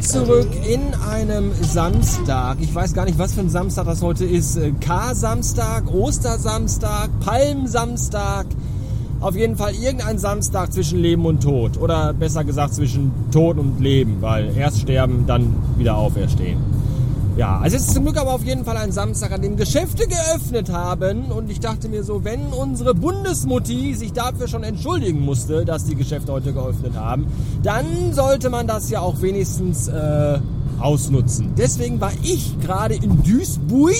zurück 0.00 0.48
in 0.66 0.94
einem 1.10 1.52
Samstag. 1.60 2.56
Ich 2.60 2.74
weiß 2.74 2.94
gar 2.94 3.04
nicht, 3.04 3.18
was 3.18 3.34
für 3.34 3.40
ein 3.40 3.50
Samstag 3.50 3.84
das 3.84 4.00
heute 4.00 4.24
ist. 4.24 4.56
Äh, 4.56 4.72
K-Samstag, 4.80 5.92
Ostersamstag, 5.92 7.10
Palmsamstag. 7.20 8.46
Auf 9.20 9.36
jeden 9.36 9.56
Fall 9.56 9.74
irgendein 9.74 10.18
Samstag 10.18 10.72
zwischen 10.72 11.00
Leben 11.00 11.26
und 11.26 11.42
Tod. 11.42 11.78
Oder 11.78 12.14
besser 12.14 12.44
gesagt 12.44 12.72
zwischen 12.72 13.12
Tod 13.30 13.58
und 13.58 13.78
Leben, 13.78 14.22
weil 14.22 14.56
erst 14.56 14.80
sterben, 14.80 15.24
dann 15.26 15.54
wieder 15.76 15.96
auferstehen. 15.96 16.79
Ja, 17.40 17.58
also 17.58 17.78
es 17.78 17.86
ist 17.86 17.94
zum 17.94 18.04
Glück 18.04 18.18
aber 18.18 18.34
auf 18.34 18.44
jeden 18.44 18.66
Fall 18.66 18.76
ein 18.76 18.92
Samstag, 18.92 19.32
an 19.32 19.40
dem 19.40 19.56
Geschäfte 19.56 20.06
geöffnet 20.06 20.70
haben. 20.70 21.32
Und 21.32 21.50
ich 21.50 21.58
dachte 21.58 21.88
mir 21.88 22.04
so, 22.04 22.22
wenn 22.22 22.48
unsere 22.48 22.94
Bundesmutti 22.94 23.94
sich 23.94 24.12
dafür 24.12 24.46
schon 24.46 24.62
entschuldigen 24.62 25.20
musste, 25.20 25.64
dass 25.64 25.84
die 25.84 25.94
Geschäfte 25.94 26.32
heute 26.32 26.52
geöffnet 26.52 26.94
haben, 26.96 27.28
dann 27.62 28.12
sollte 28.12 28.50
man 28.50 28.66
das 28.66 28.90
ja 28.90 29.00
auch 29.00 29.22
wenigstens 29.22 29.88
äh, 29.88 30.38
ausnutzen. 30.80 31.54
Deswegen 31.56 31.98
war 31.98 32.12
ich 32.22 32.60
gerade 32.60 32.96
in 32.96 33.22
Duisburg 33.22 33.94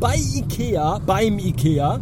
bei 0.00 0.16
Ikea, 0.16 0.98
beim 1.06 1.38
Ikea 1.38 2.00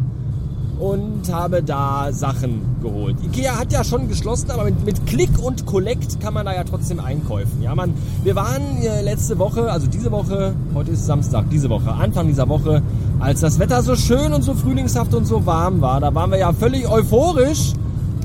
und 0.83 1.31
habe 1.31 1.63
da 1.63 2.11
Sachen 2.11 2.61
geholt. 2.81 3.15
Ikea 3.23 3.57
hat 3.57 3.71
ja 3.71 3.85
schon 3.85 4.09
geschlossen, 4.09 4.51
aber 4.51 4.65
mit, 4.65 4.83
mit 4.83 5.05
Click 5.07 5.41
und 5.41 5.65
Collect 5.65 6.19
kann 6.19 6.33
man 6.33 6.45
da 6.45 6.53
ja 6.53 6.65
trotzdem 6.65 6.99
einkaufen. 6.99 7.61
Ja, 7.61 7.73
man, 7.73 7.93
wir 8.25 8.35
waren 8.35 8.81
äh, 8.81 9.01
letzte 9.01 9.39
Woche, 9.39 9.71
also 9.71 9.87
diese 9.87 10.11
Woche, 10.11 10.53
heute 10.73 10.91
ist 10.91 11.05
Samstag, 11.05 11.45
diese 11.49 11.69
Woche, 11.69 11.89
Anfang 11.89 12.27
dieser 12.27 12.49
Woche, 12.49 12.81
als 13.21 13.39
das 13.39 13.59
Wetter 13.59 13.81
so 13.81 13.95
schön 13.95 14.33
und 14.33 14.41
so 14.41 14.55
frühlingshaft 14.55 15.13
und 15.13 15.25
so 15.25 15.45
warm 15.45 15.79
war, 15.79 16.01
da 16.01 16.13
waren 16.13 16.31
wir 16.31 16.39
ja 16.39 16.51
völlig 16.51 16.85
euphorisch 16.91 17.71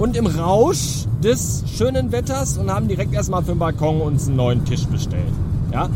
und 0.00 0.16
im 0.16 0.26
Rausch 0.26 1.04
des 1.22 1.62
schönen 1.68 2.10
Wetters 2.10 2.58
und 2.58 2.74
haben 2.74 2.88
direkt 2.88 3.14
erstmal 3.14 3.42
für 3.42 3.52
den 3.52 3.60
Balkon 3.60 4.00
uns 4.00 4.26
einen 4.26 4.34
neuen 4.34 4.64
Tisch 4.64 4.84
bestellt. 4.86 5.32
Ja, 5.72 5.88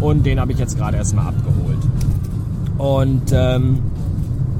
und 0.00 0.24
den 0.24 0.40
habe 0.40 0.52
ich 0.52 0.58
jetzt 0.58 0.78
gerade 0.78 0.96
erstmal 0.96 1.26
abgeholt. 1.26 1.78
Und 2.78 3.32
ähm, 3.32 3.80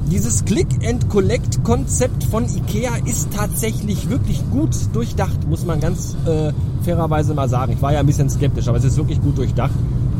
dieses 0.07 0.45
Click-and-Collect-Konzept 0.45 2.23
von 2.23 2.45
IKEA 2.45 2.95
ist 3.05 3.29
tatsächlich 3.33 4.09
wirklich 4.09 4.41
gut 4.51 4.75
durchdacht, 4.93 5.47
muss 5.47 5.65
man 5.65 5.79
ganz 5.79 6.15
äh, 6.25 6.53
fairerweise 6.83 7.33
mal 7.33 7.49
sagen. 7.49 7.73
Ich 7.73 7.81
war 7.81 7.93
ja 7.93 7.99
ein 7.99 8.05
bisschen 8.05 8.29
skeptisch, 8.29 8.67
aber 8.67 8.77
es 8.77 8.85
ist 8.85 8.97
wirklich 8.97 9.21
gut 9.21 9.37
durchdacht. 9.37 9.73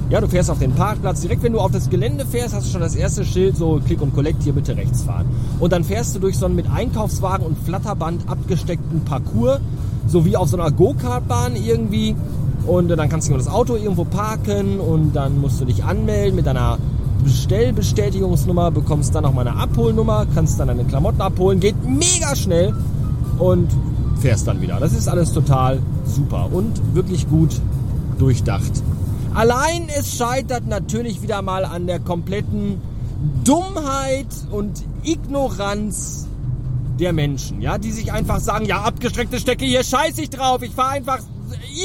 Ja, 0.09 0.21
du 0.21 0.27
fährst 0.27 0.49
auf 0.49 0.59
den 0.59 0.71
Parkplatz. 0.71 1.21
Direkt 1.21 1.43
wenn 1.43 1.53
du 1.53 1.59
auf 1.59 1.71
das 1.71 1.89
Gelände 1.89 2.25
fährst, 2.25 2.55
hast 2.55 2.67
du 2.67 2.71
schon 2.71 2.81
das 2.81 2.95
erste 2.95 3.25
Schild, 3.25 3.57
so 3.57 3.81
Click 3.85 4.01
und 4.01 4.13
Collect, 4.13 4.43
hier 4.43 4.53
bitte 4.53 4.75
rechts 4.75 5.03
fahren. 5.03 5.25
Und 5.59 5.73
dann 5.73 5.83
fährst 5.83 6.15
du 6.15 6.19
durch 6.19 6.37
so 6.37 6.45
einen 6.45 6.55
mit 6.55 6.69
Einkaufswagen 6.69 7.45
und 7.45 7.57
Flatterband 7.57 8.29
abgesteckten 8.29 9.01
Parcours, 9.03 9.59
so 10.07 10.25
wie 10.25 10.37
auf 10.37 10.47
so 10.47 10.57
einer 10.57 10.71
Go-Kart-Bahn 10.71 11.55
irgendwie. 11.55 12.15
Und 12.65 12.89
dann 12.89 13.09
kannst 13.09 13.29
du 13.29 13.33
das 13.33 13.47
Auto 13.47 13.75
irgendwo 13.75 14.05
parken 14.05 14.79
und 14.79 15.13
dann 15.13 15.39
musst 15.39 15.59
du 15.59 15.65
dich 15.65 15.83
anmelden 15.83 16.35
mit 16.35 16.45
deiner 16.45 16.77
Bestellbestätigungsnummer, 17.27 18.71
bekommst 18.71 19.13
dann 19.13 19.25
auch 19.25 19.33
mal 19.33 19.45
eine 19.45 19.59
Abholnummer, 19.59 20.25
kannst 20.33 20.61
dann 20.61 20.69
deine 20.69 20.85
Klamotten 20.85 21.19
abholen, 21.19 21.59
geht 21.59 21.75
mega 21.85 22.33
schnell 22.37 22.73
und 23.37 23.67
fährst 24.21 24.47
dann 24.47 24.61
wieder. 24.61 24.79
Das 24.79 24.93
ist 24.93 25.09
alles 25.09 25.33
total 25.33 25.79
super 26.05 26.47
und 26.49 26.95
wirklich 26.95 27.27
gut 27.27 27.59
durchdacht. 28.17 28.71
Allein 29.33 29.89
es 29.89 30.15
scheitert 30.15 30.67
natürlich 30.67 31.21
wieder 31.21 31.41
mal 31.41 31.65
an 31.65 31.85
der 31.85 31.99
kompletten 31.99 32.81
Dummheit 33.43 34.27
und 34.49 34.81
Ignoranz 35.03 36.27
der 37.01 37.11
Menschen, 37.11 37.61
ja, 37.61 37.77
die 37.77 37.91
sich 37.91 38.13
einfach 38.13 38.39
sagen, 38.39 38.65
ja, 38.65 38.83
abgestreckte 38.83 39.37
Stecke, 39.37 39.65
hier 39.65 39.83
scheiß 39.83 40.17
ich 40.17 40.29
drauf, 40.29 40.61
ich 40.63 40.71
fahre 40.71 40.91
einfach 40.91 41.19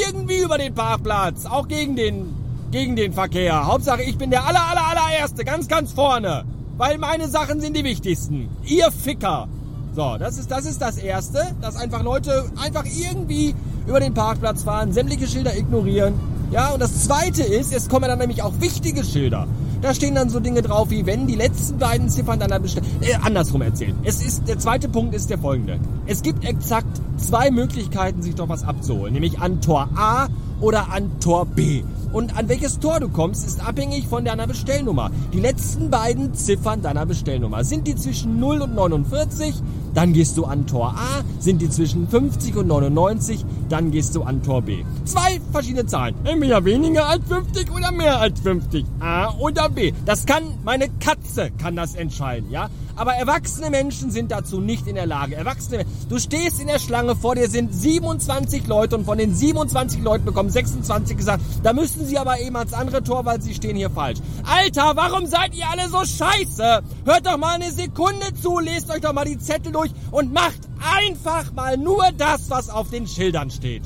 irgendwie 0.06 0.38
über 0.38 0.56
den 0.56 0.72
Parkplatz, 0.72 1.46
auch 1.46 1.66
gegen 1.66 1.96
den 1.96 2.41
gegen 2.72 2.96
den 2.96 3.12
Verkehr. 3.12 3.66
Hauptsache, 3.66 4.02
ich 4.02 4.18
bin 4.18 4.30
der 4.30 4.44
aller, 4.44 4.66
aller, 4.66 4.88
allererste, 4.88 5.44
ganz, 5.44 5.68
ganz 5.68 5.92
vorne. 5.92 6.44
Weil 6.78 6.98
meine 6.98 7.28
Sachen 7.28 7.60
sind 7.60 7.76
die 7.76 7.84
wichtigsten. 7.84 8.48
Ihr 8.64 8.90
Ficker. 8.90 9.46
So, 9.94 10.16
das 10.18 10.38
ist, 10.38 10.50
das 10.50 10.64
ist 10.64 10.80
das 10.80 10.96
Erste, 10.96 11.54
dass 11.60 11.76
einfach 11.76 12.02
Leute 12.02 12.50
einfach 12.56 12.84
irgendwie 12.86 13.54
über 13.86 14.00
den 14.00 14.14
Parkplatz 14.14 14.62
fahren, 14.62 14.92
sämtliche 14.92 15.28
Schilder 15.28 15.56
ignorieren. 15.56 16.14
Ja, 16.50 16.70
und 16.70 16.80
das 16.80 17.04
Zweite 17.04 17.42
ist, 17.42 17.74
es 17.74 17.88
kommen 17.88 18.08
dann 18.08 18.18
nämlich 18.18 18.42
auch 18.42 18.54
wichtige 18.58 19.04
Schilder. 19.04 19.46
Da 19.82 19.94
stehen 19.94 20.14
dann 20.14 20.30
so 20.30 20.40
Dinge 20.40 20.62
drauf 20.62 20.90
wie, 20.90 21.04
wenn 21.04 21.26
die 21.26 21.34
letzten 21.34 21.78
beiden 21.78 22.08
Ziffern 22.08 22.38
deiner 22.38 22.58
Bestellung... 22.58 22.88
Äh, 23.00 23.16
andersrum 23.22 23.62
erzählt. 23.62 23.94
Es 24.04 24.24
ist, 24.24 24.48
der 24.48 24.58
zweite 24.58 24.88
Punkt 24.88 25.14
ist 25.14 25.28
der 25.28 25.38
folgende. 25.38 25.78
Es 26.06 26.22
gibt 26.22 26.44
exakt 26.44 27.00
zwei 27.18 27.50
Möglichkeiten, 27.50 28.22
sich 28.22 28.34
doch 28.34 28.48
was 28.48 28.64
abzuholen. 28.64 29.12
Nämlich 29.12 29.40
an 29.40 29.60
Tor 29.60 29.88
A 29.94 30.28
oder 30.60 30.90
an 30.92 31.18
Tor 31.20 31.46
B. 31.46 31.82
Und 32.12 32.36
an 32.36 32.48
welches 32.48 32.78
Tor 32.78 33.00
du 33.00 33.08
kommst, 33.08 33.46
ist 33.46 33.66
abhängig 33.66 34.06
von 34.06 34.24
deiner 34.24 34.46
Bestellnummer. 34.46 35.10
Die 35.32 35.40
letzten 35.40 35.88
beiden 35.88 36.34
Ziffern 36.34 36.82
deiner 36.82 37.06
Bestellnummer. 37.06 37.64
Sind 37.64 37.86
die 37.86 37.96
zwischen 37.96 38.38
0 38.38 38.60
und 38.60 38.74
49, 38.74 39.54
dann 39.94 40.12
gehst 40.12 40.36
du 40.38 40.44
an 40.44 40.66
Tor 40.66 40.94
A. 40.96 41.22
Sind 41.38 41.60
die 41.60 41.68
zwischen 41.68 42.08
50 42.08 42.56
und 42.56 42.66
99, 42.66 43.44
dann 43.68 43.90
gehst 43.90 44.14
du 44.14 44.22
an 44.22 44.42
Tor 44.42 44.62
B. 44.62 44.84
Zwei 45.04 45.40
verschiedene 45.50 45.86
Zahlen. 45.86 46.14
Entweder 46.24 46.64
weniger 46.64 47.08
als 47.08 47.26
50 47.26 47.70
oder 47.72 47.92
mehr 47.92 48.20
als 48.20 48.40
50. 48.40 48.84
A 49.00 49.34
oder 49.38 49.68
B. 49.68 49.92
Das 50.04 50.26
kann, 50.26 50.44
meine 50.64 50.88
Katze 50.88 51.50
kann 51.58 51.76
das 51.76 51.94
entscheiden, 51.94 52.50
ja? 52.50 52.68
Aber 52.94 53.14
erwachsene 53.14 53.70
Menschen 53.70 54.10
sind 54.10 54.30
dazu 54.30 54.60
nicht 54.60 54.86
in 54.86 54.94
der 54.96 55.06
Lage. 55.06 55.34
Erwachsene, 55.34 55.84
du 56.08 56.18
stehst 56.18 56.60
in 56.60 56.66
der 56.66 56.78
Schlange, 56.78 57.16
vor 57.16 57.34
dir 57.34 57.48
sind 57.48 57.74
27 57.74 58.66
Leute 58.66 58.96
und 58.96 59.06
von 59.06 59.16
den 59.16 59.34
27 59.34 60.02
Leuten 60.02 60.26
bekommen 60.26 60.50
26 60.50 61.16
gesagt, 61.16 61.42
da 61.62 61.72
müssen 61.72 62.06
sie 62.06 62.18
aber 62.18 62.40
eben 62.40 62.56
ans 62.56 62.74
andere 62.74 63.02
Tor, 63.02 63.24
weil 63.24 63.40
sie 63.40 63.54
stehen 63.54 63.76
hier 63.76 63.90
falsch. 63.90 64.18
Alter, 64.44 64.92
warum 64.94 65.26
seid 65.26 65.54
ihr 65.54 65.68
alle 65.70 65.88
so 65.88 66.04
scheiße? 66.04 66.82
Hört 67.04 67.26
doch 67.26 67.38
mal 67.38 67.54
eine 67.54 67.72
Sekunde 67.72 68.26
zu, 68.40 68.58
lest 68.58 68.90
euch 68.90 69.00
doch 69.00 69.12
mal 69.14 69.24
die 69.24 69.38
Zettel 69.38 69.72
durch 69.72 69.81
und 70.10 70.32
macht 70.32 70.60
einfach 70.98 71.52
mal 71.52 71.76
nur 71.76 72.04
das, 72.16 72.50
was 72.50 72.70
auf 72.70 72.90
den 72.90 73.06
Schildern 73.06 73.50
steht. 73.50 73.82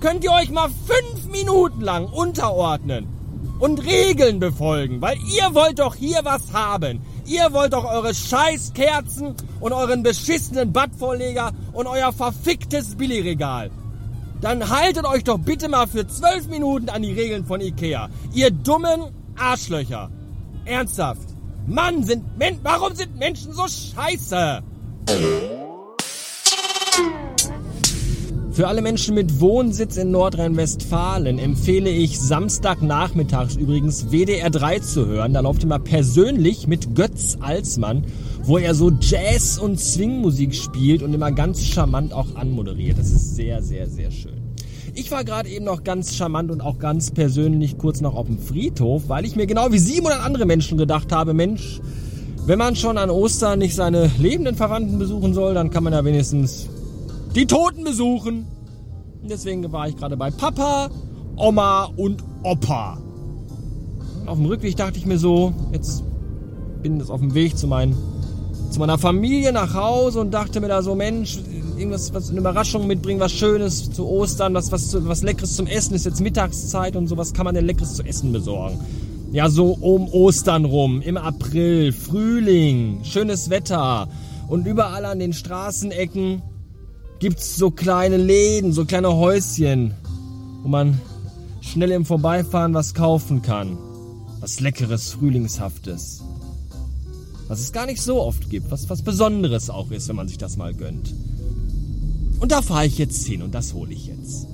Könnt 0.00 0.24
ihr 0.24 0.32
euch 0.32 0.50
mal 0.50 0.68
fünf 0.86 1.26
Minuten 1.30 1.80
lang 1.80 2.06
unterordnen 2.06 3.06
und 3.58 3.84
Regeln 3.84 4.40
befolgen, 4.40 5.00
weil 5.00 5.16
ihr 5.18 5.54
wollt 5.54 5.78
doch 5.78 5.94
hier 5.94 6.20
was 6.24 6.52
haben. 6.52 7.00
Ihr 7.26 7.52
wollt 7.52 7.74
doch 7.74 7.84
eure 7.84 8.14
Scheißkerzen 8.14 9.34
und 9.60 9.72
euren 9.72 10.02
beschissenen 10.02 10.72
Badvorleger 10.72 11.52
und 11.72 11.86
euer 11.86 12.12
verficktes 12.12 12.96
Billigregal. 12.96 13.70
Dann 14.40 14.70
haltet 14.70 15.04
euch 15.04 15.22
doch 15.24 15.38
bitte 15.38 15.68
mal 15.68 15.86
für 15.86 16.06
zwölf 16.08 16.48
Minuten 16.48 16.88
an 16.88 17.02
die 17.02 17.12
Regeln 17.12 17.44
von 17.44 17.60
Ikea. 17.60 18.08
Ihr 18.32 18.50
dummen 18.50 19.12
Arschlöcher. 19.38 20.10
Ernsthaft. 20.64 21.28
Mann, 21.66 22.04
sind 22.04 22.38
Men 22.38 22.58
warum 22.62 22.94
sind 22.94 23.18
Menschen 23.18 23.52
so 23.52 23.66
scheiße? 23.68 24.62
Für 28.60 28.68
alle 28.68 28.82
Menschen 28.82 29.14
mit 29.14 29.40
Wohnsitz 29.40 29.96
in 29.96 30.10
Nordrhein-Westfalen 30.10 31.38
empfehle 31.38 31.88
ich 31.88 32.20
Samstagnachmittags 32.20 33.56
übrigens 33.56 34.10
WDR 34.10 34.50
3 34.50 34.80
zu 34.80 35.06
hören. 35.06 35.32
Da 35.32 35.40
läuft 35.40 35.62
immer 35.62 35.78
persönlich 35.78 36.66
mit 36.66 36.94
Götz 36.94 37.38
Alsmann, 37.40 38.04
wo 38.42 38.58
er 38.58 38.74
so 38.74 38.90
Jazz- 38.90 39.58
und 39.58 39.80
Swingmusik 39.80 40.54
spielt 40.54 41.02
und 41.02 41.14
immer 41.14 41.32
ganz 41.32 41.64
charmant 41.64 42.12
auch 42.12 42.36
anmoderiert. 42.36 42.98
Das 42.98 43.10
ist 43.10 43.34
sehr, 43.34 43.62
sehr, 43.62 43.88
sehr 43.88 44.10
schön. 44.10 44.40
Ich 44.94 45.10
war 45.10 45.24
gerade 45.24 45.48
eben 45.48 45.64
noch 45.64 45.84
ganz 45.84 46.14
charmant 46.14 46.50
und 46.50 46.60
auch 46.60 46.78
ganz 46.78 47.12
persönlich 47.12 47.78
kurz 47.78 48.00
noch 48.00 48.14
auf 48.14 48.26
dem 48.26 48.38
Friedhof, 48.38 49.04
weil 49.08 49.24
ich 49.24 49.36
mir 49.36 49.46
genau 49.46 49.72
wie 49.72 49.78
700 49.78 50.20
andere 50.20 50.44
Menschen 50.44 50.76
gedacht 50.76 51.12
habe, 51.12 51.32
Mensch, 51.32 51.80
wenn 52.50 52.58
man 52.58 52.74
schon 52.74 52.98
an 52.98 53.10
Ostern 53.10 53.60
nicht 53.60 53.76
seine 53.76 54.10
lebenden 54.18 54.56
Verwandten 54.56 54.98
besuchen 54.98 55.34
soll, 55.34 55.54
dann 55.54 55.70
kann 55.70 55.84
man 55.84 55.92
ja 55.92 56.04
wenigstens 56.04 56.66
die 57.36 57.46
Toten 57.46 57.84
besuchen. 57.84 58.44
Deswegen 59.22 59.70
war 59.70 59.86
ich 59.86 59.96
gerade 59.96 60.16
bei 60.16 60.32
Papa, 60.32 60.90
Oma 61.36 61.84
und 61.96 62.24
Opa. 62.42 62.98
Und 64.20 64.28
auf 64.28 64.36
dem 64.36 64.46
Rückweg 64.46 64.74
dachte 64.74 64.98
ich 64.98 65.06
mir 65.06 65.16
so, 65.16 65.52
jetzt 65.70 66.02
bin 66.82 67.00
ich 67.00 67.08
auf 67.08 67.20
dem 67.20 67.34
Weg 67.34 67.56
zu, 67.56 67.68
mein, 67.68 67.94
zu 68.70 68.80
meiner 68.80 68.98
Familie 68.98 69.52
nach 69.52 69.72
Hause 69.74 70.18
und 70.18 70.34
dachte 70.34 70.60
mir 70.60 70.66
da 70.66 70.82
so, 70.82 70.96
Mensch, 70.96 71.38
irgendwas, 71.78 72.12
was 72.12 72.30
eine 72.30 72.40
Überraschung 72.40 72.88
mitbringen, 72.88 73.20
was 73.20 73.30
Schönes 73.30 73.92
zu 73.92 74.08
Ostern, 74.08 74.54
was, 74.54 74.72
was, 74.72 74.92
was 75.06 75.22
Leckeres 75.22 75.54
zum 75.54 75.68
Essen, 75.68 75.94
ist 75.94 76.04
jetzt 76.04 76.20
Mittagszeit 76.20 76.96
und 76.96 77.06
so, 77.06 77.16
was 77.16 77.32
kann 77.32 77.44
man 77.44 77.54
denn 77.54 77.66
Leckeres 77.66 77.94
zu 77.94 78.02
essen 78.02 78.32
besorgen? 78.32 78.80
Ja, 79.32 79.48
so 79.48 79.66
um 79.66 80.08
Ostern 80.08 80.64
rum, 80.64 81.02
im 81.02 81.16
April, 81.16 81.92
Frühling, 81.92 83.04
schönes 83.04 83.48
Wetter 83.48 84.08
und 84.48 84.66
überall 84.66 85.04
an 85.04 85.20
den 85.20 85.32
Straßenecken 85.32 86.42
gibt's 87.20 87.56
so 87.56 87.70
kleine 87.70 88.16
Läden, 88.16 88.72
so 88.72 88.84
kleine 88.84 89.14
Häuschen, 89.14 89.94
wo 90.62 90.68
man 90.68 91.00
schnell 91.60 91.92
im 91.92 92.04
Vorbeifahren 92.04 92.74
was 92.74 92.92
kaufen 92.92 93.40
kann. 93.40 93.78
Was 94.40 94.58
leckeres, 94.58 95.10
frühlingshaftes. 95.10 96.24
Was 97.46 97.60
es 97.60 97.72
gar 97.72 97.86
nicht 97.86 98.02
so 98.02 98.20
oft 98.20 98.50
gibt, 98.50 98.72
was 98.72 98.90
was 98.90 99.02
Besonderes 99.02 99.70
auch 99.70 99.92
ist, 99.92 100.08
wenn 100.08 100.16
man 100.16 100.26
sich 100.26 100.38
das 100.38 100.56
mal 100.56 100.74
gönnt. 100.74 101.14
Und 102.40 102.50
da 102.50 102.62
fahre 102.62 102.86
ich 102.86 102.98
jetzt 102.98 103.24
hin 103.26 103.42
und 103.42 103.54
das 103.54 103.74
hole 103.74 103.92
ich 103.92 104.06
jetzt. 104.06 104.48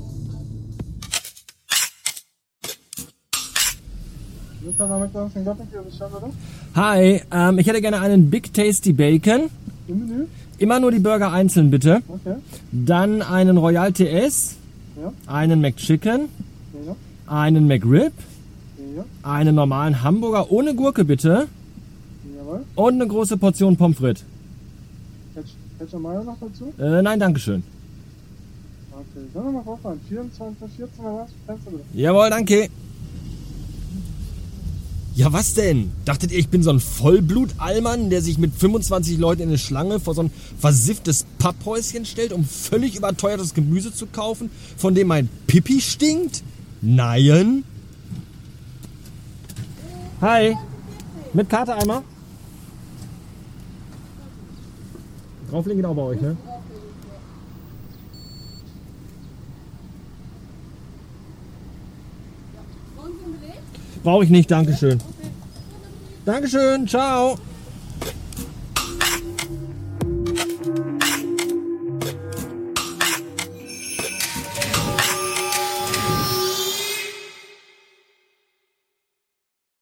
Hi, 6.75 7.21
ähm, 7.31 7.59
ich 7.59 7.67
hätte 7.67 7.81
gerne 7.81 8.01
einen 8.01 8.31
Big 8.31 8.53
Tasty 8.53 8.93
Bacon. 8.93 9.51
Im 9.89 9.99
Menü? 10.09 10.27
Immer 10.59 10.81
nur 10.81 10.91
die 10.91 10.99
Burger 10.99 11.33
einzeln 11.33 11.71
bitte. 11.71 12.03
Okay. 12.09 12.37
Dann 12.73 13.23
einen 13.23 13.59
Royal 13.59 13.93
TS, 13.93 14.57
Ja, 15.01 15.13
einen 15.27 15.61
McChicken, 15.61 16.29
ja, 16.87 16.97
einen 17.27 17.67
McRib, 17.67 18.13
ja, 18.97 19.05
einen 19.23 19.55
normalen 19.55 20.03
Hamburger 20.03 20.51
ohne 20.51 20.75
Gurke 20.75 21.05
bitte 21.05 21.47
jawohl. 22.39 22.65
und 22.75 22.95
eine 22.95 23.07
große 23.07 23.37
Portion 23.37 23.77
Pommes 23.77 23.99
frites. 23.99 24.25
Ketchup 25.79 26.01
Mayo 26.01 26.23
noch 26.25 26.39
dazu? 26.41 26.73
Äh, 26.79 27.03
nein, 27.03 27.21
dankeschön. 27.21 27.63
Okay, 28.93 29.27
sollen 29.35 29.45
wir 29.47 29.53
mal 29.53 29.63
vorfahren? 29.63 30.01
24, 30.09 30.71
14 30.77 31.05
oder 31.05 31.27
was? 31.47 31.59
Jawohl, 31.93 32.31
danke. 32.31 32.69
Ja, 35.17 35.33
was 35.33 35.55
denn? 35.55 35.93
Dachtet 36.05 36.31
ihr, 36.31 36.39
ich 36.39 36.51
bin 36.51 36.63
so 36.63 36.69
ein 36.69 36.79
Vollblut-Allmann, 36.79 38.11
der 38.11 38.21
sich 38.21 38.37
mit 38.37 38.55
25 38.55 39.17
Leuten 39.17 39.41
in 39.41 39.49
eine 39.49 39.57
Schlange 39.57 39.99
vor 39.99 40.15
so 40.15 40.25
ein 40.25 40.31
versifftes 40.59 41.25
Papphäuschen 41.39 42.05
stellt, 42.05 42.35
um 42.35 42.45
völlig 42.45 42.97
überteuertes 42.97 43.55
Gemüse 43.55 43.95
zu 43.95 44.05
kaufen, 44.05 44.51
von 44.77 44.95
dem 44.95 45.09
mein 45.09 45.31
Pipi 45.47 45.81
stinkt? 45.81 46.43
Nein. 46.83 47.65
Hi. 50.21 50.55
Mit 51.33 51.49
Karte 51.49 51.75
einmal? 51.75 52.03
Drauflegen 55.51 55.81
geht 55.81 55.87
auch 55.87 55.97
bei 55.97 56.03
euch, 56.03 56.21
ne? 56.21 56.37
Brauche 64.07 64.23
ich 64.23 64.31
nicht, 64.31 64.49
Dankeschön. 64.49 65.01
Dankeschön, 66.25 66.87
ciao. 66.87 67.37